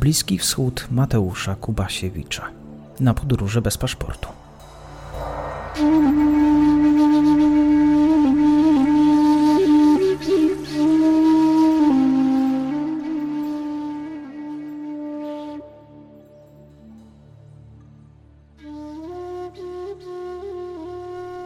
[0.00, 2.50] Bliski Wschód Mateusza Kubasiewicza
[3.00, 4.28] na podróży bez paszportu.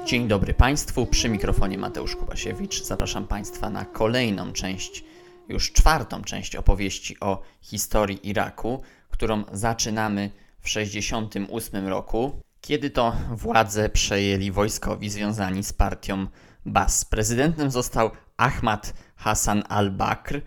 [0.07, 2.83] Dzień dobry Państwu, przy mikrofonie Mateusz Kubasiewicz.
[2.83, 5.05] Zapraszam Państwa na kolejną część,
[5.49, 10.31] już czwartą część opowieści o historii Iraku, którą zaczynamy
[10.61, 16.27] w 1968 roku, kiedy to władzę przejęli wojskowi związani z partią
[16.67, 17.05] Bas.
[17.05, 20.41] Prezydentem został Ahmad Hassan al-Bakr,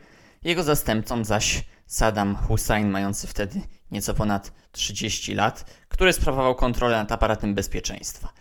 [0.43, 7.11] jego zastępcą zaś Saddam Hussein, mający wtedy nieco ponad 30 lat, który sprawował kontrolę nad
[7.11, 8.33] aparatem bezpieczeństwa.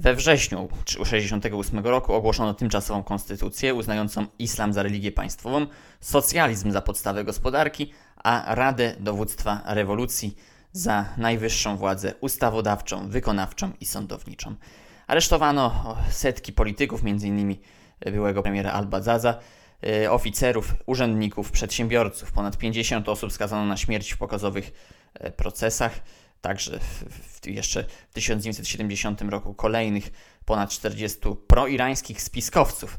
[0.00, 5.66] We wrześniu 1968 roku ogłoszono tymczasową konstytucję uznającą islam za religię państwową,
[6.00, 10.36] socjalizm za podstawę gospodarki, a Radę Dowództwa Rewolucji
[10.72, 14.54] za najwyższą władzę ustawodawczą, wykonawczą i sądowniczą.
[15.06, 17.56] Aresztowano setki polityków, m.in.
[18.00, 19.38] byłego premiera Al-Bazaza,
[19.84, 22.32] y, oficerów, urzędników, przedsiębiorców.
[22.32, 24.72] Ponad 50 osób skazano na śmierć w pokazowych
[25.24, 26.00] y, procesach.
[26.40, 27.04] Także w,
[27.40, 30.10] w, jeszcze w 1970 roku kolejnych
[30.44, 32.98] ponad 40 proirańskich spiskowców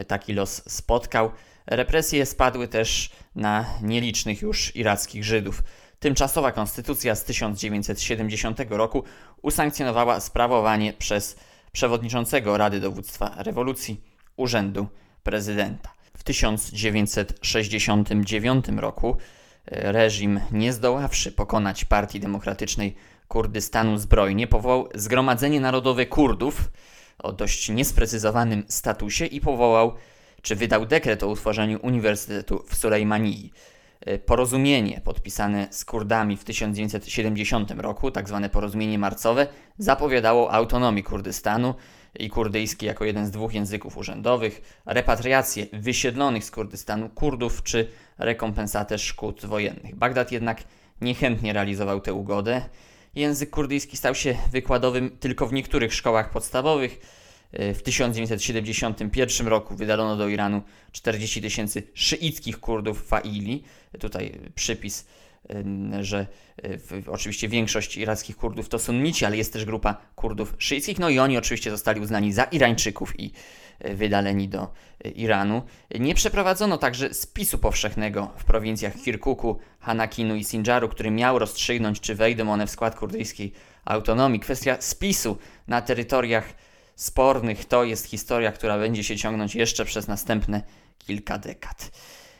[0.00, 1.30] y, taki los spotkał.
[1.66, 5.62] Represje spadły też na nielicznych już irackich Żydów.
[5.98, 9.04] Tymczasowa konstytucja z 1970 roku
[9.42, 11.36] usankcjonowała sprawowanie przez
[11.72, 14.00] przewodniczącego Rady Dowództwa Rewolucji
[14.36, 14.86] urzędu
[15.22, 15.92] prezydenta.
[16.16, 19.16] W 1969 roku e,
[19.66, 22.94] reżim, nie zdoławszy pokonać Partii Demokratycznej
[23.28, 26.70] Kurdystanu zbrojnie, powołał Zgromadzenie Narodowe Kurdów
[27.18, 29.94] o dość niesprecyzowanym statusie i powołał,
[30.42, 33.52] czy wydał dekret o utworzeniu Uniwersytetu w Sulejmanii.
[34.00, 39.46] E, porozumienie podpisane z Kurdami w 1970 roku, tak zwane porozumienie marcowe,
[39.78, 41.74] zapowiadało autonomię Kurdystanu
[42.18, 48.98] i kurdyjski jako jeden z dwóch języków urzędowych, repatriację wysiedlonych z Kurdystanu Kurdów czy rekompensatę
[48.98, 49.96] szkód wojennych.
[49.96, 50.64] Bagdad jednak
[51.00, 52.62] niechętnie realizował tę ugodę.
[53.14, 57.00] Język kurdyjski stał się wykładowym tylko w niektórych szkołach podstawowych,
[57.52, 60.62] w 1971 roku wydalono do Iranu
[60.92, 63.62] 40 tysięcy szyickich Kurdów Faili.
[64.00, 65.06] Tutaj przypis,
[66.00, 66.26] że
[67.06, 70.98] oczywiście większość irackich Kurdów to sunnici, ale jest też grupa Kurdów szyickich.
[70.98, 73.32] No i oni oczywiście zostali uznani za Irańczyków i
[73.78, 74.72] e, wydaleni do
[75.14, 75.62] Iranu.
[76.00, 82.14] Nie przeprowadzono także spisu powszechnego w prowincjach Kirkuku, Hanakinu i Sinjaru, który miał rozstrzygnąć, czy
[82.14, 83.52] wejdą one w skład kurdyjskiej
[83.84, 84.40] autonomii.
[84.40, 85.38] Kwestia spisu
[85.68, 86.54] na terytoriach
[86.96, 87.64] spornych.
[87.64, 90.62] To jest historia, która będzie się ciągnąć jeszcze przez następne
[90.98, 91.90] kilka dekad.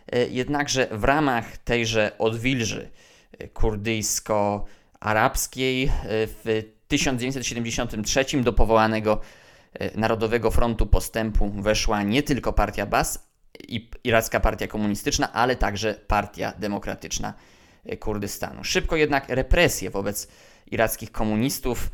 [0.07, 2.91] E, jednakże w ramach tejże odwilży
[3.39, 5.91] e, kurdyjsko-arabskiej e,
[6.27, 9.21] w 1973 do powołanego
[9.95, 13.29] Narodowego Frontu Postępu weszła nie tylko partia Bas
[13.69, 17.35] i iracka partia komunistyczna, ale także partia demokratyczna
[18.01, 18.65] Kurdystanu.
[18.65, 20.29] Szybko jednak represje wobec
[20.71, 21.91] irackich komunistów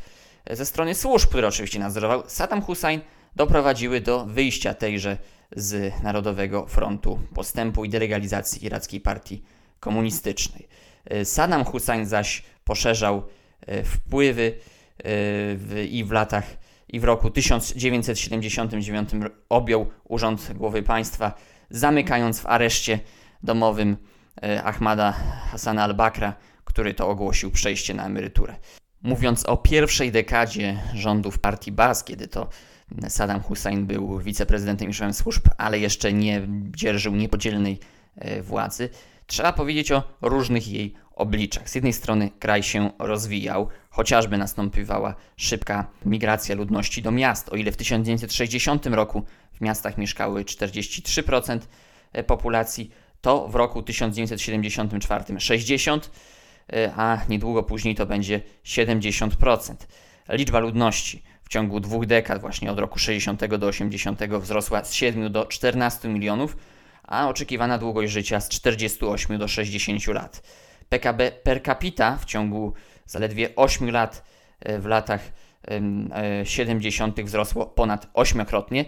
[0.51, 3.01] ze strony służb, które oczywiście nadzorował Saddam Hussein,
[3.35, 5.17] doprowadziły do wyjścia tejże
[5.55, 9.43] z Narodowego Frontu Postępu i delegalizacji irackiej partii
[9.79, 10.67] komunistycznej.
[11.23, 13.23] Saddam Hussein zaś poszerzał
[13.67, 15.03] e, wpływy e,
[15.55, 16.57] w, i w latach
[16.87, 19.09] i w roku 1979
[19.49, 21.33] objął urząd głowy państwa,
[21.69, 22.99] zamykając w areszcie
[23.43, 23.97] domowym
[24.43, 25.11] e, Ahmada
[25.51, 28.55] Hassana al-Bakra, który to ogłosił przejście na emeryturę.
[29.01, 32.49] Mówiąc o pierwszej dekadzie rządów partii Bas, kiedy to
[33.07, 37.79] Saddam Hussein był wiceprezydentem i szefem służb, ale jeszcze nie dzierżył niepodzielnej
[38.15, 38.89] e, władzy,
[39.27, 41.69] trzeba powiedzieć o różnych jej obliczach.
[41.69, 47.49] Z jednej strony kraj się rozwijał, chociażby nastąpiwała szybka migracja ludności do miast.
[47.49, 49.23] O ile w 1960 roku
[49.53, 51.59] w miastach mieszkały 43%
[52.13, 56.09] e, populacji, to w roku 1974 60%.
[56.73, 59.75] E, a niedługo później to będzie 70%.
[60.29, 65.31] Liczba ludności w ciągu dwóch dekad, właśnie od roku 60 do 80, wzrosła z 7
[65.31, 66.57] do 14 milionów,
[67.03, 70.41] a oczekiwana długość życia z 48 do 60 lat.
[70.89, 72.73] PKB per capita w ciągu
[73.05, 74.23] zaledwie 8 lat
[74.59, 75.31] e, w latach
[76.43, 77.19] 70.
[77.19, 78.85] E, wzrosło ponad ośmiokrotnie,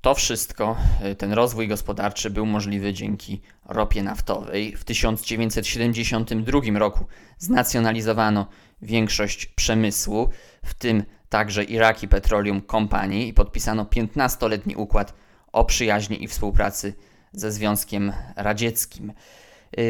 [0.00, 4.76] to wszystko, e, ten rozwój gospodarczy był możliwy dzięki ropie naftowej.
[4.76, 7.06] W 1972 roku
[7.38, 8.46] znacjonalizowano
[8.82, 10.28] większość przemysłu,
[10.64, 15.14] w tym także Iraki Petroleum Company i podpisano 15-letni układ
[15.52, 16.94] o przyjaźni i współpracy
[17.32, 19.12] ze Związkiem Radzieckim.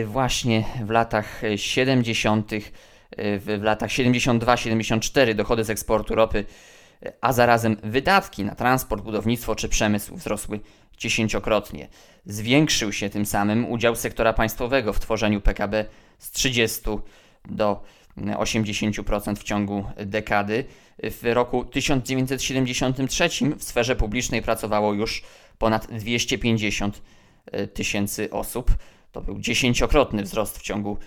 [0.05, 2.51] właśnie w latach 70.,
[3.19, 6.45] w latach 72-74 dochody z eksportu ropy,
[7.21, 10.61] a zarazem wydatki na transport, budownictwo czy przemysł wzrosły
[10.99, 11.89] dziesięciokrotnie.
[12.27, 15.85] Zwiększył się tym samym udział sektora państwowego w tworzeniu PKB
[16.19, 16.81] z 30
[17.45, 17.83] do
[18.17, 20.65] 80% w ciągu dekady.
[21.03, 25.23] W roku 1973 w sferze publicznej pracowało już
[25.59, 27.03] ponad 250
[27.47, 28.71] e, tysięcy osób.
[29.13, 30.99] To był dziesięciokrotny wzrost w ciągu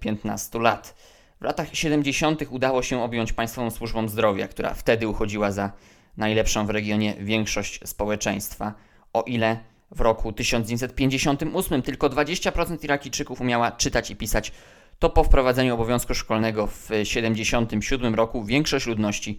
[0.00, 0.94] 15 e, lat.
[1.40, 2.42] W latach 70.
[2.50, 5.72] udało się objąć Państwową Służbą Zdrowia, która wtedy uchodziła za
[6.16, 8.74] najlepszą w regionie większość społeczeństwa,
[9.12, 9.58] o ile
[9.90, 14.52] w roku 1958 tylko 20% Irakijczyków umiała czytać i pisać,
[14.98, 19.38] to po wprowadzeniu obowiązku szkolnego w 1977 roku większość ludności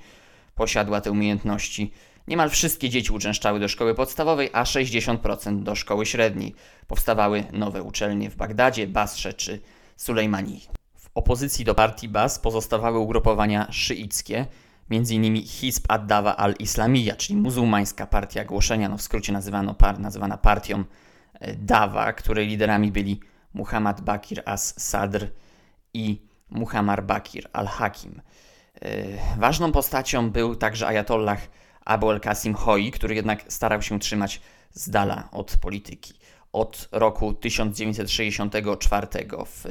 [0.55, 1.91] posiadła te umiejętności.
[2.27, 6.55] Niemal wszystkie dzieci uczęszczały do szkoły podstawowej, a 60% do szkoły średniej.
[6.87, 9.59] Powstawały nowe uczelnie w Bagdadzie, Basrze czy
[9.95, 10.67] Sulejmanii.
[10.95, 14.45] W opozycji do partii Bas pozostawały ugrupowania szyickie,
[14.91, 15.45] m.in.
[15.45, 20.83] Hizb ad-Dawa al-Islamiyya, czyli muzułmańska partia głoszenia, no w skrócie nazywano par, nazywana partią
[21.33, 23.19] e, Dawa, której liderami byli
[23.53, 25.27] Muhammad Bakir as-Sadr
[25.97, 28.21] i Muhammad Bakir al-Hakim.
[28.81, 29.03] E,
[29.37, 31.47] ważną postacią był także ajatollah
[31.85, 34.41] Abu al-Qasim Hoi, który jednak starał się trzymać
[34.71, 36.13] z dala od polityki.
[36.53, 39.07] Od roku 1964
[39.55, 39.65] w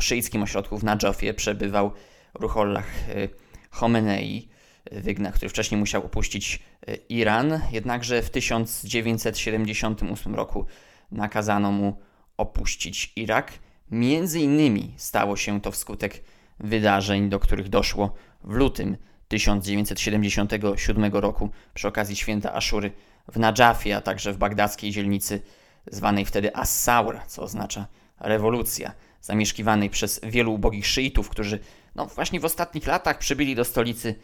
[0.00, 1.92] szyickim ośrodku w Nadżofie przebywał
[2.34, 3.28] Ruhollah e,
[3.70, 4.48] Khomeini,
[4.92, 10.66] wygna, który wcześniej musiał opuścić e, Iran, jednakże w 1978 roku
[11.10, 12.00] nakazano mu
[12.36, 13.52] opuścić Irak.
[13.92, 16.24] Między innymi stało się to wskutek
[16.60, 18.96] wydarzeń, do których doszło w lutym
[19.28, 22.92] 1977 roku przy okazji święta Aszury
[23.32, 25.42] w Nadżafie, a także w bagdackiej dzielnicy
[25.90, 27.86] zwanej wtedy As-Saur, co oznacza
[28.20, 31.58] rewolucja, zamieszkiwanej przez wielu ubogich szyitów, którzy
[31.94, 34.14] no, właśnie w ostatnich latach przybyli do stolicy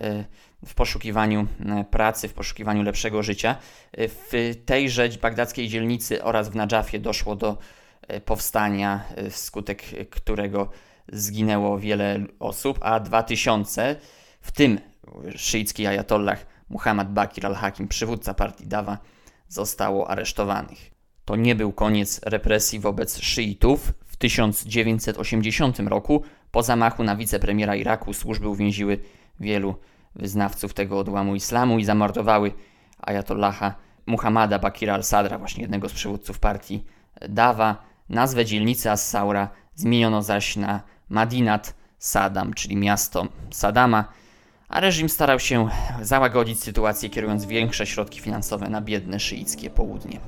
[0.00, 0.24] e,
[0.66, 3.56] w poszukiwaniu e, pracy, w poszukiwaniu lepszego życia.
[3.92, 7.58] E, w tejże bagdackiej dzielnicy oraz w Nadżafie doszło do
[8.24, 10.68] powstania, wskutek którego
[11.12, 13.96] zginęło wiele osób, a 2000,
[14.40, 14.80] w tym
[15.36, 18.98] szyicki ajatollah Muhammad Bakir al-Hakim, przywódca partii Dawa,
[19.48, 20.90] zostało aresztowanych.
[21.24, 23.92] To nie był koniec represji wobec szyitów.
[24.06, 28.98] W 1980 roku, po zamachu na wicepremiera Iraku, służby uwięziły
[29.40, 29.74] wielu
[30.14, 32.52] wyznawców tego odłamu islamu i zamordowały
[32.98, 33.74] ajatollaha
[34.06, 36.84] Muhammada Bakira al-Sadra, właśnie jednego z przywódców partii
[37.28, 37.86] Dawa.
[38.08, 44.04] Nazwę dzielnicy As-Saura zmieniono zaś na Madinat Sadam, czyli miasto Sadama,
[44.68, 45.68] a reżim starał się
[46.02, 50.20] załagodzić sytuację, kierując większe środki finansowe na biedne szyickie południe.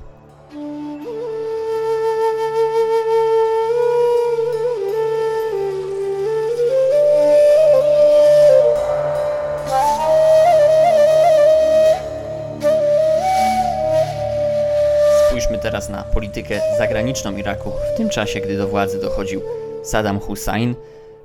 [15.69, 19.41] Teraz na politykę zagraniczną Iraku w tym czasie, gdy do władzy dochodził
[19.83, 20.75] Saddam Hussein.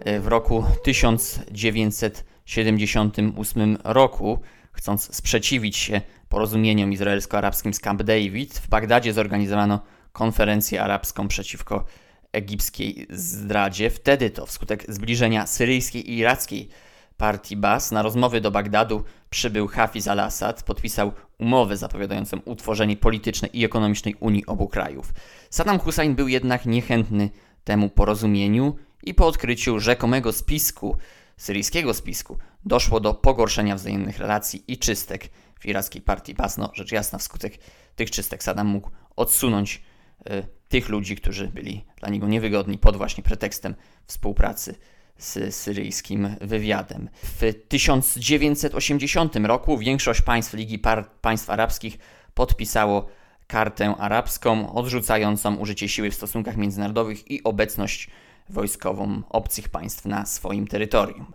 [0.00, 4.38] E, w roku 1978 roku,
[4.72, 9.80] chcąc sprzeciwić się porozumieniom izraelsko-arabskim z Camp David, w Bagdadzie zorganizowano
[10.12, 11.84] konferencję arabską przeciwko
[12.32, 13.90] egipskiej zdradzie.
[13.90, 16.68] Wtedy to wskutek zbliżenia syryjskiej i irackiej
[17.16, 19.04] partii Bas na rozmowy do Bagdadu
[19.34, 25.12] przybył Hafiz al-Assad, podpisał umowę zapowiadającą utworzenie politycznej i ekonomicznej Unii obu krajów.
[25.50, 27.30] Saddam Hussein był jednak niechętny
[27.64, 30.96] temu porozumieniu i po odkryciu rzekomego spisku,
[31.36, 35.28] syryjskiego spisku, doszło do pogorszenia wzajemnych relacji i czystek
[35.60, 36.58] w irackiej partii Bas.
[36.58, 37.58] No, rzecz jasna, wskutek
[37.96, 39.82] tych czystek Saddam mógł odsunąć
[40.30, 43.74] y, tych ludzi, którzy byli dla niego niewygodni pod właśnie pretekstem
[44.06, 44.74] współpracy
[45.18, 47.10] z syryjskim wywiadem.
[47.22, 50.78] W 1980 roku większość państw Ligi
[51.20, 51.98] Państw Arabskich
[52.34, 53.06] podpisało
[53.46, 58.10] kartę arabską odrzucającą użycie siły w stosunkach międzynarodowych i obecność
[58.48, 61.32] wojskową obcych państw na swoim terytorium.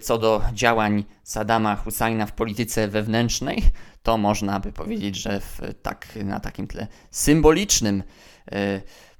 [0.00, 3.62] Co do działań Saddama Husajna w polityce wewnętrznej,
[4.02, 8.02] to można by powiedzieć, że w, tak, na takim tle symbolicznym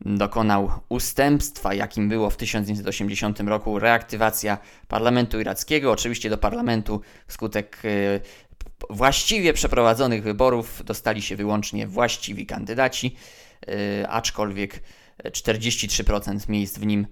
[0.01, 5.93] dokonał ustępstwa, jakim było w 1980 roku reaktywacja parlamentu irackiego.
[5.93, 8.21] Oczywiście do parlamentu wskutek y,
[8.91, 13.17] właściwie przeprowadzonych wyborów dostali się wyłącznie właściwi kandydaci,
[13.69, 14.83] y, aczkolwiek
[15.25, 17.07] 43% miejsc w nim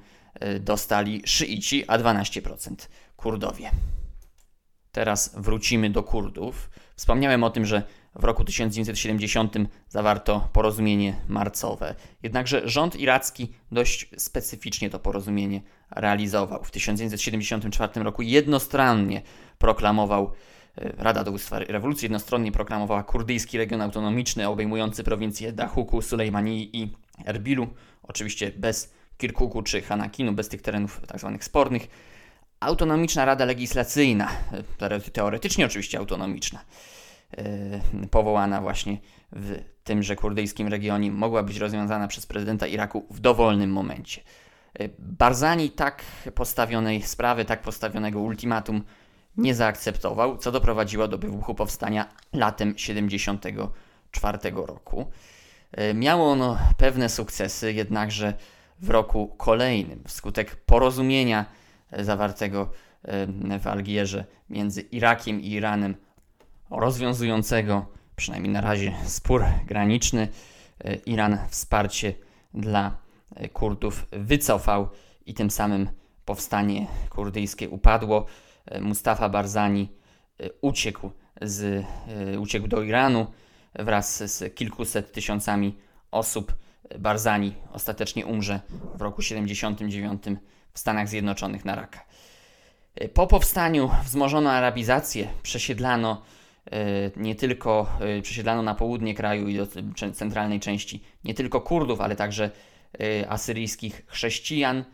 [0.60, 3.70] dostali szyici, a 12% Kurdowie.
[4.92, 6.70] Teraz wrócimy do Kurdów.
[6.96, 7.82] Wspomniałem o tym, że
[8.16, 9.54] w roku 1970
[9.88, 11.94] zawarto porozumienie marcowe.
[12.22, 16.64] Jednakże rząd iracki dość specyficznie to porozumienie realizował.
[16.64, 19.22] W 1974 roku jednostronnie
[19.58, 20.32] proklamował
[20.78, 26.92] e, Rada Dowództwa Rewolucji jednostronnie proklamowała kurdyjski region autonomiczny obejmujący prowincje Dahuku, Sulejmanii i
[27.26, 27.66] Erbilu,
[28.02, 31.30] oczywiście bez Kirkuku czy Hanakinu, bez tych terenów tzw.
[31.32, 31.88] Tak spornych.
[32.60, 34.30] Autonomiczna Rada Legislacyjna,
[34.80, 36.64] e, teoretycznie oczywiście autonomiczna,
[38.10, 38.98] powołana właśnie
[39.32, 44.20] w tymże kurdyjskim regionie, mogła być rozwiązana przez prezydenta Iraku w dowolnym momencie.
[44.78, 48.82] E, Barzani tak postawionej sprawy, tak postawionego ultimatum
[49.36, 55.06] nie zaakceptował, co doprowadziło do wybuchu powstania latem 1974 roku.
[55.94, 58.34] Miało ono pewne sukcesy, jednakże
[58.78, 61.44] w roku kolejnym, wskutek porozumienia
[61.98, 62.70] zawartego
[63.60, 65.96] w Algierze między Irakiem i Iranem,
[66.80, 70.28] rozwiązującego przynajmniej na razie spór graniczny,
[70.84, 72.14] e, Iran wsparcie
[72.54, 72.96] dla
[73.36, 74.88] e, Kurdów wycofał
[75.26, 75.88] i tym samym
[76.24, 78.26] powstanie kurdyjskie upadło.
[78.66, 79.88] E, Mustafa Barzani
[80.60, 81.10] uciekł,
[81.42, 81.86] z,
[82.38, 83.26] uciekł do Iranu
[83.74, 85.78] wraz z kilkuset tysiącami
[86.10, 86.54] osób.
[86.98, 88.60] Barzani ostatecznie umrze
[88.94, 90.22] w roku 79
[90.72, 92.04] w Stanach Zjednoczonych na raka.
[93.14, 96.22] Po powstaniu wzmożono arabizację, przesiedlano
[97.16, 99.66] nie tylko e, przesiedlano na południe kraju i do
[100.12, 102.50] centralnej części nie tylko Kurdów, ale także
[103.28, 104.84] asyryjskich chrześcijan.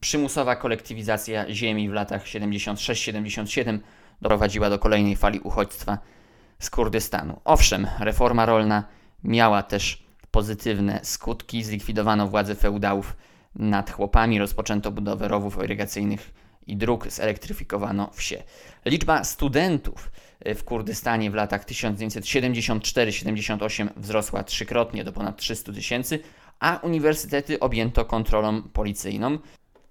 [0.00, 3.78] Przymusowa kolektywizacja ziemi w latach 76-77
[4.22, 5.98] doprowadziła do kolejnej fali uchodźstwa
[6.58, 7.40] z Kurdystanu.
[7.44, 8.84] Owszem, reforma rolna
[9.24, 11.64] miała też pozytywne skutki.
[11.64, 13.16] Zlikwidowano władzę feudałów
[13.54, 16.32] nad chłopami, rozpoczęto budowę rowów irygacyjnych
[16.66, 18.42] i dróg, zelektryfikowano wsie.
[18.84, 20.10] Liczba studentów
[20.44, 26.18] w Kurdystanie w latach 1974-78 wzrosła trzykrotnie do ponad 300 tysięcy,
[26.60, 29.38] a uniwersytety objęto kontrolą policyjną.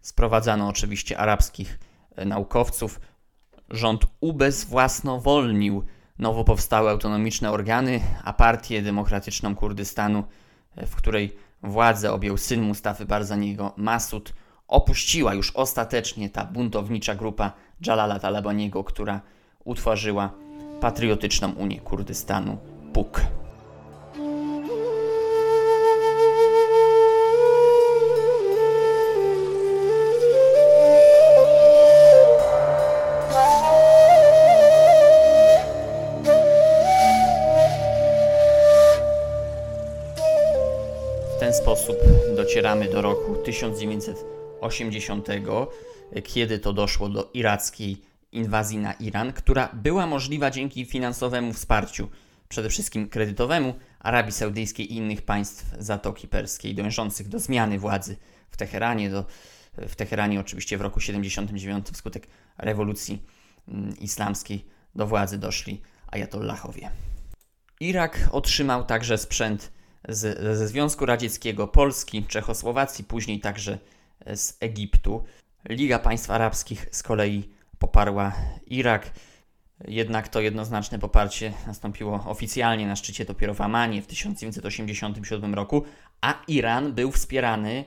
[0.01, 1.79] Sprowadzano oczywiście arabskich
[2.25, 2.99] naukowców.
[3.69, 5.83] Rząd ubezwłasnowolnił
[6.19, 10.23] nowo powstałe autonomiczne organy, a partię demokratyczną Kurdystanu,
[10.77, 14.33] w której władzę objął syn Mustafy Barzaniego, Masud,
[14.67, 17.51] opuściła już ostatecznie ta buntownicza grupa
[17.87, 19.21] Jalala Talabaniego, która
[19.65, 20.31] utworzyła
[20.81, 22.57] patriotyczną Unię Kurdystanu,
[22.93, 23.22] PUK.
[41.55, 41.98] sposób
[42.36, 45.27] docieramy do roku 1980,
[46.24, 47.98] kiedy to doszło do irackiej
[48.35, 52.09] inwazji na Iran, która była możliwa dzięki finansowemu wsparciu,
[52.49, 58.17] przede wszystkim kredytowemu Arabii Saudyjskiej i innych państw Zatoki Perskiej, dążących do zmiany władzy
[58.49, 59.25] w Teheranie, do,
[59.77, 62.27] w Teheranie oczywiście w roku 79 wskutek
[62.57, 63.21] rewolucji
[63.67, 64.65] mm, islamskiej
[64.95, 66.89] do władzy doszli ajatollahowie.
[67.79, 69.71] Irak otrzymał także sprzęt
[70.09, 73.77] z, ze Związku Radzieckiego, Polski, Czechosłowacji, później także
[74.35, 75.23] z Egiptu.
[75.69, 77.54] Liga Państw Arabskich z kolei
[77.85, 78.33] poparła
[78.67, 79.11] Irak.
[79.87, 85.83] Jednak to jednoznaczne poparcie nastąpiło oficjalnie na szczycie dopiero w Amanie w 1987 roku,
[86.21, 87.85] a Iran był wspierany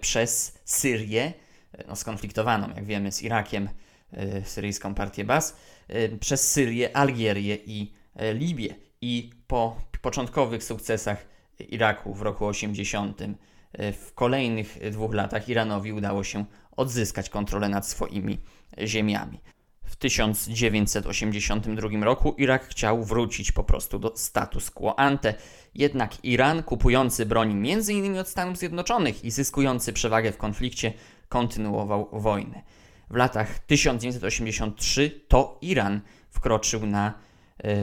[0.00, 1.32] przez Syrię,
[1.88, 3.68] no skonfliktowaną, jak wiemy, z Irakiem,
[4.12, 5.56] e, syryjską partię Bas,
[5.88, 8.74] e, przez Syrię, Algierię i e, Libię.
[9.00, 11.26] I po początkowych sukcesach
[11.58, 13.20] Iraku w roku 80.
[13.72, 16.44] E, w kolejnych dwóch latach Iranowi udało się
[16.76, 18.38] odzyskać kontrolę nad swoimi
[18.84, 19.40] ziemiami.
[19.84, 25.34] W 1982 roku Irak chciał wrócić po prostu do status quo ante,
[25.74, 28.18] jednak Iran, kupujący broń m.in.
[28.18, 30.92] od Stanów Zjednoczonych i zyskujący przewagę w konflikcie,
[31.28, 32.62] kontynuował wojnę.
[33.10, 36.00] W latach 1983 to Iran
[36.30, 37.14] wkroczył na
[37.64, 37.74] e,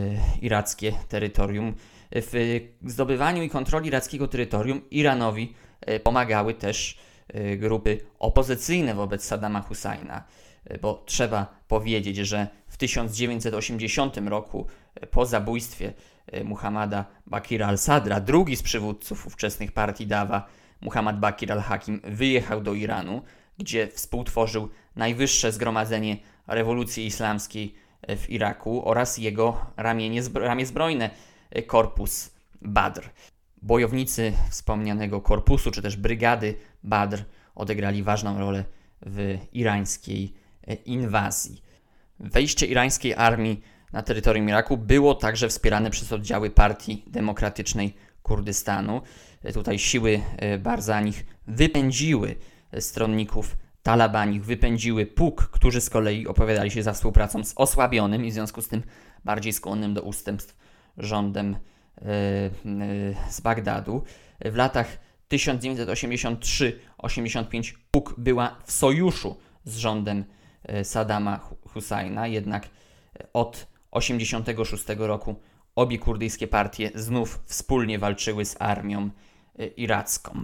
[0.41, 1.75] irackie terytorium
[2.11, 9.61] w zdobywaniu i kontroli irackiego terytorium Iranowi e, pomagały też e, grupy opozycyjne wobec Saddama
[9.61, 10.23] Husajna,
[10.81, 14.67] bo trzeba powiedzieć, że w 1980 roku
[15.11, 15.93] po zabójstwie
[16.43, 20.47] Muhammada Bakira al-Sadra, drugi z przywódców ówczesnych partii Dawa,
[20.81, 23.21] Muhammad Bakir al-Hakim wyjechał do Iranu,
[23.57, 27.75] gdzie współtworzył najwyższe zgromadzenie rewolucji islamskiej
[28.07, 31.09] w Iraku oraz jego ramienie, ramię zbrojne
[31.67, 33.09] korpus Badr.
[33.61, 37.23] Bojownicy wspomnianego korpusu, czy też brygady Badr
[37.55, 38.65] odegrali ważną rolę
[39.05, 40.48] w irańskiej e,
[40.85, 41.63] inwazji.
[42.19, 43.61] Wejście irańskiej armii
[43.93, 49.01] na terytorium Iraku było także wspierane przez oddziały Partii Demokratycznej Kurdystanu.
[49.53, 50.21] Tutaj siły
[50.59, 52.35] Barzanich wypędziły
[52.79, 58.33] stronników Talibanich, wypędziły PUK, którzy z kolei opowiadali się za współpracą z osłabionym i w
[58.33, 58.83] związku z tym
[59.25, 60.57] bardziej skłonnym do ustępstw
[60.97, 61.55] rządem
[63.29, 64.03] z Bagdadu.
[64.45, 64.97] W latach
[65.31, 70.23] 1983-85 PUK była w sojuszu z rządem e,
[70.83, 71.39] Saddama
[71.73, 72.69] Husajna, jednak e,
[73.33, 73.51] od
[73.91, 75.35] 1986 roku
[75.75, 79.09] obie kurdyjskie partie znów wspólnie walczyły z armią
[79.59, 80.41] e, iracką.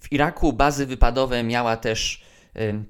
[0.00, 2.24] W Iraku bazy wypadowe miała też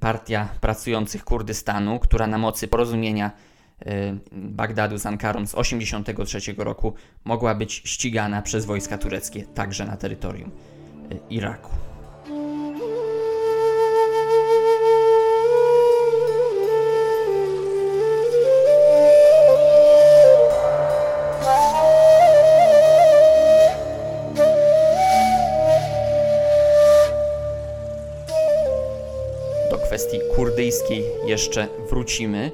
[0.01, 3.31] Partia Pracujących Kurdystanu, która na mocy porozumienia
[4.33, 10.51] Bagdadu z Ankarą z 1983 roku mogła być ścigana przez wojska tureckie także na terytorium
[11.31, 11.71] Iraku.
[29.95, 32.51] Kwestii kurdyjskiej jeszcze wrócimy.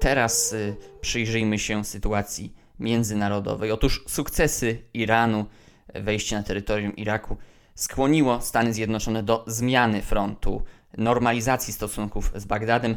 [0.00, 3.70] Teraz y, przyjrzyjmy się sytuacji międzynarodowej.
[3.70, 5.46] Otóż sukcesy Iranu,
[5.94, 7.36] wejście na terytorium Iraku
[7.74, 10.62] skłoniło Stany Zjednoczone do zmiany frontu,
[10.98, 12.96] normalizacji stosunków z Bagdadem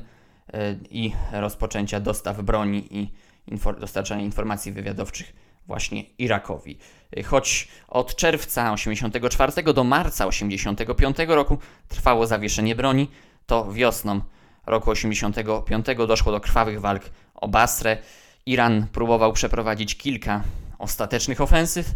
[0.90, 3.12] i rozpoczęcia dostaw broni i
[3.48, 5.34] infor dostarczania informacji wywiadowczych
[5.68, 6.78] właśnie Irakowi.
[7.26, 11.58] Choć od czerwca 1984 do marca 1985 roku
[11.88, 13.08] trwało zawieszenie broni,
[13.48, 14.22] to wiosną
[14.66, 17.04] roku 85 doszło do krwawych walk
[17.36, 17.98] o Basrę.
[18.46, 20.44] Iran próbował przeprowadzić kilka
[20.80, 21.92] ostatecznych ofensyw,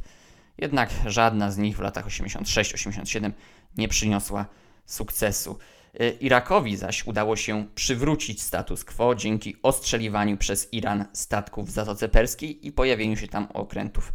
[0.58, 3.32] jednak żadna z nich w latach 86-87
[3.78, 4.46] nie przyniosła
[4.86, 5.60] sukcesu.
[6.02, 12.10] Y, Irakowi zaś udało się przywrócić status quo dzięki ostrzeliwaniu przez Iran statków w Zatoce
[12.10, 14.14] Perskiej i pojawieniu się tam okrętów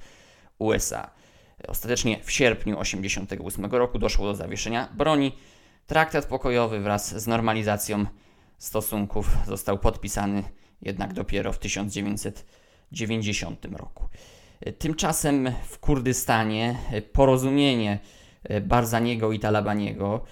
[0.59, 1.11] USA.
[1.69, 5.33] Ostatecznie w sierpniu 1988 roku doszło do zawieszenia broni.
[5.87, 8.07] Traktat pokojowy wraz z normalizacją
[8.59, 10.43] stosunków został podpisany
[10.83, 14.09] jednak dopiero w 1990 roku.
[14.79, 16.79] Tymczasem w Kurdystanie
[17.13, 17.99] porozumienie
[18.63, 20.25] Barzaniego i Talabaniego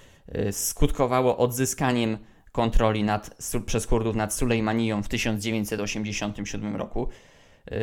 [0.51, 2.17] skutkowało odzyskaniem
[2.51, 7.07] kontroli nad, przez Kurdów nad Sulejmaniją w 1987 roku.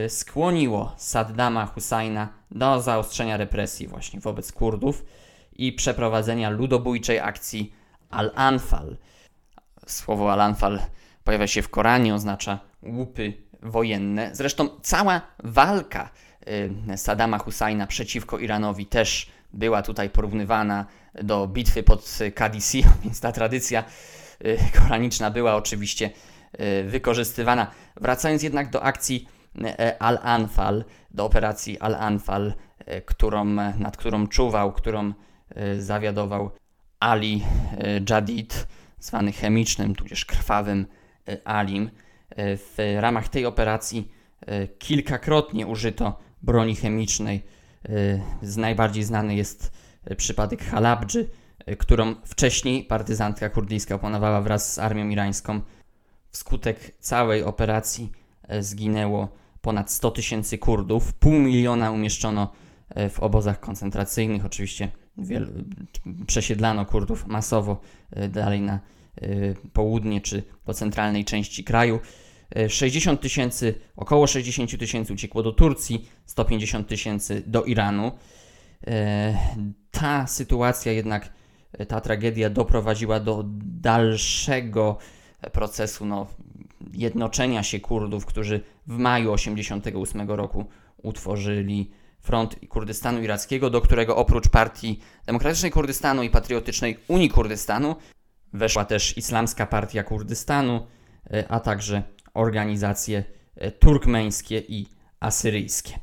[0.09, 5.05] Skłoniło Saddama Husajna do zaostrzenia represji właśnie wobec Kurdów
[5.57, 7.73] i przeprowadzenia ludobójczej akcji
[8.11, 8.97] Al-Anfal.
[9.87, 10.81] Słowo Al-Anfal
[11.25, 14.31] pojawia się w Koranie, oznacza łupy wojenne.
[14.33, 16.11] Zresztą cała walka
[16.93, 20.87] y, Saddama Husajna przeciwko Iranowi też była tutaj porównywana
[21.23, 23.85] do bitwy pod Kadisio, więc ta tradycja
[24.45, 26.11] y, koraniczna była oczywiście
[26.61, 27.71] y, wykorzystywana.
[27.97, 29.29] Wracając jednak do akcji
[29.99, 32.55] Al-Anfal, do operacji Al-Anfal,
[33.07, 33.45] którą,
[33.79, 35.12] nad którą czuwał, którą
[35.79, 36.51] zawiadował
[37.01, 37.43] Ali
[38.11, 38.67] Jadid,
[39.03, 40.87] zwany chemicznym, tudzież krwawym
[41.29, 41.91] e, Alim.
[42.31, 47.62] E, w ramach tej operacji e, kilkakrotnie użyto broni chemicznej.
[48.43, 49.73] Z najbardziej znany jest
[50.17, 51.29] przypadek Halabdży,
[51.79, 55.61] którą wcześniej partyzantka kurdyjska opanowała wraz z armią irańską.
[56.31, 58.12] Wskutek całej operacji
[58.61, 59.29] zginęło
[59.61, 62.53] ponad 100 tysięcy Kurdów, pół miliona umieszczono
[63.11, 65.46] w obozach koncentracyjnych, oczywiście wielu,
[66.27, 69.29] przesiedlano Kurdów masowo e, dalej na e,
[69.72, 72.01] południe czy do centralnej części kraju.
[72.68, 78.12] 60 e, tysięcy, około 60 tysięcy uciekło do Turcji, 150 tysięcy do Iranu.
[79.90, 81.33] Ta sytuacja jednak,
[81.88, 83.44] ta tragedia doprowadziła do
[83.81, 84.98] dalszego
[85.53, 86.27] procesu no,
[86.92, 90.64] jednoczenia się Kurdów, którzy w maju 1988 roku
[91.03, 91.90] utworzyli
[92.22, 97.96] Front Kurdystanu Irackiego, do którego oprócz Partii Demokratycznej Kurdystanu i Patriotycznej Unii Kurdystanu
[98.52, 100.87] weszła też Islamska Partia Kurdystanu,
[101.30, 102.02] e, a także
[102.35, 103.24] organizacje
[103.56, 104.87] e, turkmeńskie i
[105.20, 105.98] asyryjskie.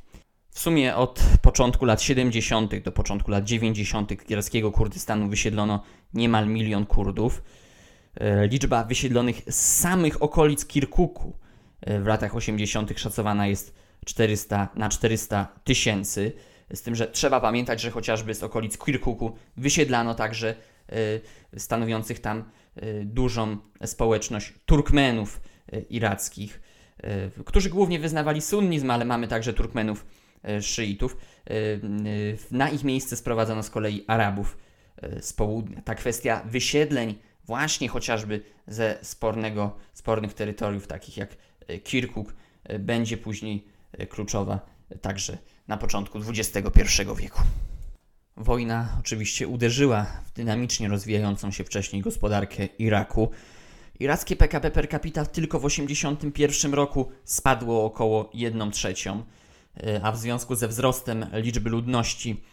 [0.52, 2.84] W sumie od początku lat 70.
[2.84, 4.30] do początku lat 90.
[4.30, 7.44] irackiego Kurdystanu wysiedlono niemal milion Kurdów.
[8.16, 11.34] E, liczba wysiedlonych z samych okolic Kirkuku
[11.88, 13.00] w latach 80.
[13.00, 16.32] szacowana jest 400 na 400 tysięcy.
[16.74, 20.56] Z tym, że trzeba pamiętać, że chociażby z okolic Kirkuku wysiedlano także
[21.56, 22.44] y, stanowiących tam
[22.84, 25.42] y, dużą społeczność Turkmenów
[25.74, 26.62] y, irackich,
[27.46, 30.06] którzy głównie wyznawali sunnizm, ale mamy także Turkmenów
[30.62, 31.18] szyitów.
[32.52, 34.58] Na ich miejsce sprowadzono z kolei Arabów
[35.22, 35.82] z południa.
[35.82, 41.30] Ta kwestia wysiedleń właśnie chociażby ze spornego, spornych terytoriów, takich jak
[41.84, 42.34] Kirkuk,
[42.80, 43.64] będzie później
[44.10, 44.60] kluczowa
[45.02, 46.62] także na początku XXI
[47.18, 47.42] wieku.
[48.38, 53.30] Wojna oczywiście uderzyła w dynamicznie rozwijającą się wcześniej gospodarkę Iraku.
[54.00, 59.24] Irackie PKB per capita tylko w 1981 roku spadło około 1 trzecią,
[59.84, 62.44] e, a w związku ze wzrostem liczby ludności,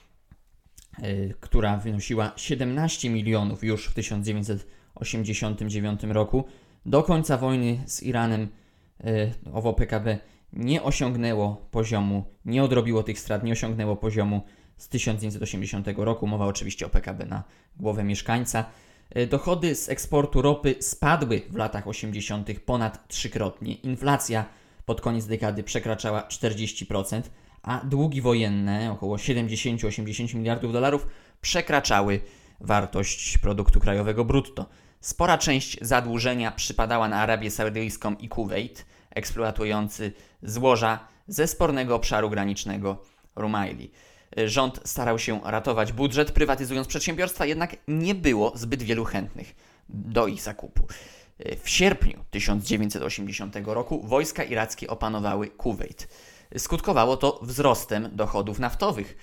[0.99, 6.45] e, która wynosiła 17 milionów już w 1989 roku,
[6.87, 8.49] do końca wojny z Iranem
[9.05, 10.19] e, owo PKB
[10.57, 14.43] nie osiągnęło poziomu, nie odrobiło tych strat, nie osiągnęło poziomu
[14.77, 16.27] z 1980 roku.
[16.27, 17.45] Mowa oczywiście o PKB na
[17.77, 18.65] głowę mieszkańca.
[19.11, 22.61] E, dochody z eksportu ropy spadły w latach 80.
[22.61, 23.75] ponad trzykrotnie.
[23.75, 24.45] Inflacja
[24.85, 27.23] pod koniec dekady przekraczała 40%,
[27.63, 31.07] a długi wojenne, około 70-80 miliardów dolarów,
[31.41, 32.21] przekraczały
[32.61, 34.67] wartość produktu krajowego brutto.
[35.01, 40.99] Spora część zadłużenia przypadała na Arabię Saudyjską i Kuwait, eksploatujący złoża
[41.29, 43.03] ze spornego obszaru granicznego
[43.37, 43.91] Rumaili.
[44.47, 49.55] Rząd starał się ratować budżet, prywatyzując przedsiębiorstwa, jednak nie było zbyt wielu chętnych
[49.89, 50.87] do ich zakupu.
[51.63, 56.09] W sierpniu 1980 roku wojska irackie opanowały Kuwait.
[56.59, 59.17] Skutkowało to wzrostem dochodów naftowych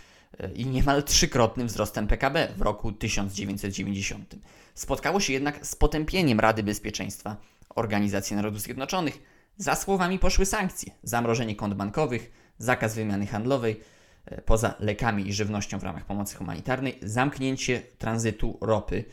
[0.56, 4.36] i niemal trzykrotnym wzrostem PKB w roku 1990.
[4.76, 7.38] Spotkało się jednak z potępieniem Rady Bezpieczeństwa
[7.76, 9.33] Organizacji Narodów Zjednoczonych.
[9.58, 13.82] Za słowami poszły sankcje, zamrożenie kont bankowych, zakaz wymiany handlowej,
[14.26, 19.04] E, poza lekami i żywnością w ramach pomocy humanitarnej, zamknięcie tranzytu ropy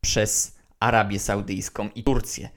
[0.00, 2.48] przez Arabię Saudyjską i Turcję.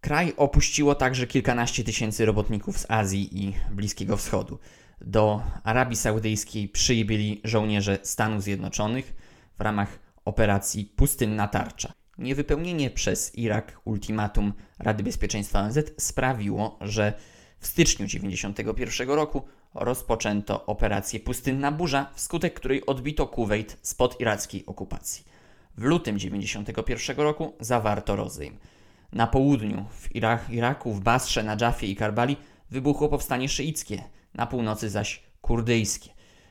[0.00, 4.58] Kraj opuściło także kilkanaście tysięcy robotników z Azji i Bliskiego Wschodu.
[5.00, 9.14] Do Arabii Saudyjskiej przybyli żołnierze Stanów Zjednoczonych
[9.58, 11.92] w ramach operacji Pustynna Tarcza.
[12.18, 17.12] Niewypełnienie przez Irak ultimatum Rady Bezpieczeństwa ONZ sprawiło, że
[17.58, 19.42] w styczniu 1991 roku
[19.74, 25.24] rozpoczęto operację Pustynna Burza, wskutek której odbito Kuwait spod irackiej okupacji.
[25.76, 28.58] W lutym 1991 roku zawarto rozejm.
[29.12, 32.36] Na południu, w Irak, Iraku, w Basrze, Nadżafie i Karbali
[32.70, 34.02] wybuchło powstanie szyickie,
[34.34, 36.10] na północy zaś kurdyjskie.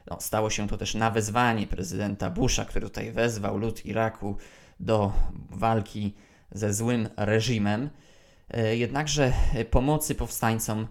[0.10, 4.38] No, stało się to też na wezwanie prezydenta Busha, który tutaj wezwał lud Iraku
[4.82, 5.12] do
[5.50, 6.14] walki
[6.52, 7.90] ze złym reżimem.
[8.50, 9.34] E, jednakże
[9.70, 10.88] pomocy powstańcom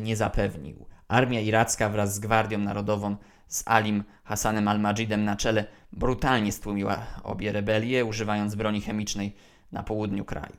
[0.00, 0.86] nie zapewnił.
[1.08, 3.16] Armia iracka wraz z Gwardią Narodową
[3.48, 9.36] z Alim Hassanem al-Majidem na czele brutalnie stłumiła obie rebelie, używając broni chemicznej
[9.72, 10.56] na południu kraju.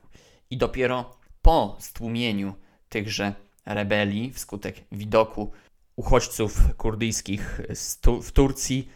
[0.50, 2.54] I dopiero po stłumieniu
[2.88, 3.34] tychże
[3.66, 5.52] rebelii, wskutek widoku
[5.96, 7.60] uchodźców kurdyjskich
[8.22, 8.88] w Turcji,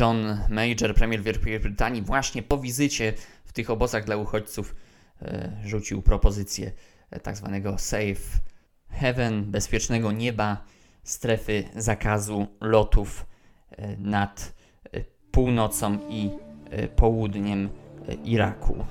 [0.00, 3.12] John Major, premier Wielkiej Brytanii, właśnie po wizycie
[3.44, 4.76] w tych obozach dla uchodźców
[5.22, 6.72] e, rzucił propozycję
[7.10, 8.40] e, tak zwanego safe
[8.90, 10.64] heaven, bezpiecznego nieba,
[11.02, 13.26] strefy zakazu lotów
[13.70, 14.54] e, nad
[15.30, 16.30] północą i
[16.96, 17.68] południem
[18.24, 18.84] Iraku.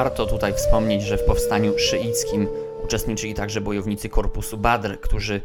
[0.00, 2.48] Warto tutaj wspomnieć, że w powstaniu szyickim
[2.84, 5.40] Uczestniczyli także bojownicy Korpusu Badr, którzy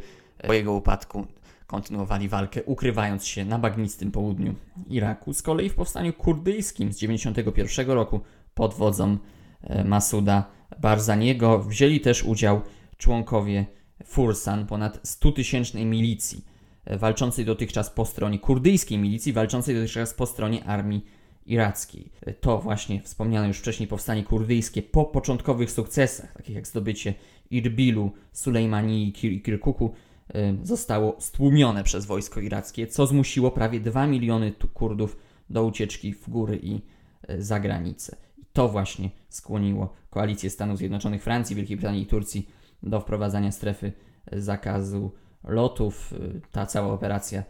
[0.48, 1.28] po jego upadku
[1.68, 4.56] kontynuowali walkę, ukrywając się na bagnistym południu
[4.90, 5.34] Iraku.
[5.34, 8.20] Z kolei w powstaniu kurdyjskim z 1991 roku
[8.54, 9.18] pod wodzą
[9.62, 10.46] e, Masuda
[10.80, 12.62] Barzaniego wzięli też udział
[12.98, 13.66] członkowie
[14.06, 16.46] Fursan, ponad 100-tysięcznej milicji,
[16.86, 21.06] e, walczącej dotychczas po stronie kurdyjskiej milicji, walczącej dotychczas po stronie armii
[21.46, 22.12] irackiej.
[22.42, 27.14] To właśnie wspomniane już wcześniej powstanie kurdyjskie po początkowych sukcesach, takich jak zdobycie
[27.52, 29.94] Irbilu, Sulejmanii i Kirkuku
[30.36, 35.18] y, zostało stłumione przez wojsko irackie, co zmusiło prawie 2 miliony Kurdów
[35.50, 36.82] do ucieczki w góry i
[37.30, 38.16] y, za granicę.
[38.38, 42.50] I to właśnie skłoniło koalicję Stanów Zjednoczonych, Francji, Wielkiej Brytanii i Turcji
[42.84, 43.92] do wprowadzania strefy
[44.34, 45.12] y, zakazu
[45.44, 46.14] lotów.
[46.52, 47.44] Ta cała operacja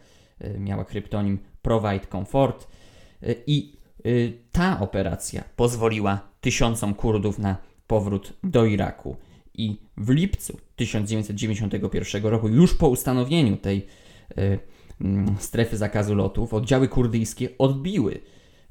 [0.58, 2.68] miała kryptonim Provide Comfort
[3.46, 3.76] i
[4.52, 9.16] ta operacja pozwoliła tysiącom Kurdów na powrót do Iraku
[9.54, 13.86] i w lipcu 1991 roku, już po ustanowieniu tej
[14.38, 14.58] y,
[15.38, 18.20] strefy zakazu lotów, oddziały kurdyjskie odbiły,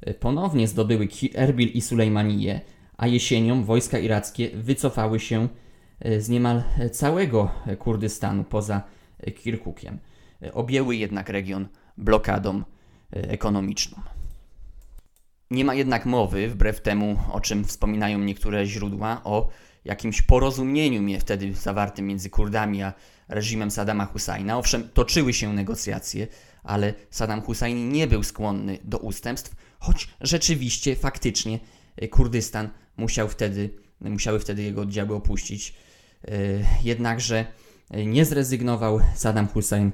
[0.08, 2.60] y, ponownie zdobyły Erbil i Sulejmaniję,
[2.96, 5.48] a jesienią wojska irackie wycofały się
[6.06, 8.82] y, z niemal całego Kurdystanu poza
[9.36, 9.98] Kirkukiem.
[10.52, 12.62] Objęły jednak region blokadą
[13.10, 14.15] ekonomiczną.
[15.50, 19.48] Nie ma jednak mowy, wbrew temu, o czym wspominają niektóre źródła, o
[19.84, 22.92] jakimś porozumieniu wtedy zawartym między Kurdami a
[23.28, 24.58] reżimem Saddama Husajna.
[24.58, 26.26] Owszem, toczyły się negocjacje,
[26.62, 31.58] ale Saddam Hussein nie był skłonny do ustępstw, choć rzeczywiście, faktycznie
[31.96, 35.74] e, Kurdystan musiał wtedy, musiały wtedy jego oddziały opuścić.
[36.24, 36.32] E,
[36.82, 37.46] jednakże
[38.06, 39.92] nie zrezygnował Saddam Hussein,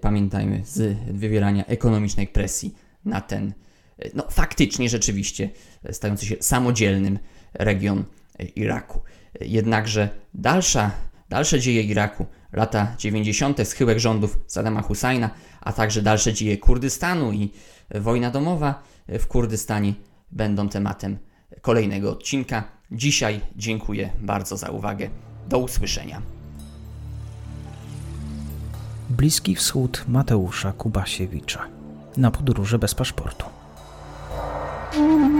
[0.00, 2.74] pamiętajmy, z wywierania ekonomicznej presji
[3.04, 3.52] na ten,
[4.14, 5.50] no faktycznie, rzeczywiście,
[5.92, 7.18] stający się samodzielnym
[7.54, 8.04] region
[8.56, 9.00] Iraku.
[9.40, 10.90] Jednakże dalsza,
[11.28, 15.30] dalsze dzieje Iraku, lata 90., schyłek rządów Saddama Husajna,
[15.60, 17.50] a także dalsze dzieje Kurdystanu i
[17.94, 19.94] wojna domowa w Kurdystanie
[20.30, 21.18] będą tematem
[21.60, 22.64] kolejnego odcinka.
[22.90, 25.10] Dzisiaj dziękuję bardzo za uwagę.
[25.48, 26.22] Do usłyszenia.
[29.10, 31.68] Bliski Wschód Mateusza Kubasiewicza
[32.16, 33.57] na podróży bez paszportu.
[34.98, 35.37] Mm-hmm.